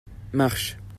marche. 0.33 0.79